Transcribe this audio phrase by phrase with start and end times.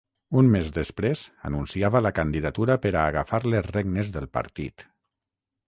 [0.41, 4.91] Un mes després anunciava la candidatura per a agafar les regnes del partit.